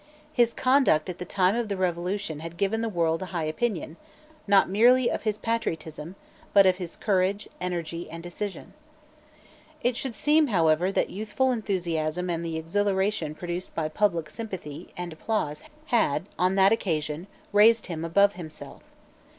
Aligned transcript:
His 0.33 0.51
conduct 0.51 1.11
at 1.11 1.19
the 1.19 1.25
time 1.25 1.53
of 1.55 1.69
the 1.69 1.77
Revolution 1.77 2.39
had 2.39 2.57
given 2.57 2.81
the 2.81 2.89
world 2.89 3.21
a 3.21 3.27
high 3.27 3.43
opinion, 3.43 3.97
not 4.47 4.67
merely 4.67 5.11
of 5.11 5.21
his 5.21 5.37
patriotism, 5.37 6.15
but 6.53 6.65
of 6.65 6.77
his 6.77 6.95
courage, 6.97 7.47
energy 7.61 8.09
and 8.09 8.23
decision. 8.23 8.73
It 9.83 9.95
should 9.95 10.15
seem, 10.15 10.47
however, 10.47 10.91
that 10.91 11.11
youthful 11.11 11.51
enthusiasm 11.51 12.31
and 12.31 12.43
the 12.43 12.57
exhilaration 12.57 13.35
produced 13.35 13.75
by 13.75 13.89
public 13.89 14.31
sympathy 14.31 14.91
and 14.97 15.13
applause 15.13 15.61
had, 15.93 16.25
on 16.39 16.55
that 16.55 16.71
occasion, 16.71 17.27
raised 17.53 17.85
him 17.85 18.03
above 18.03 18.33
himself. 18.33 18.81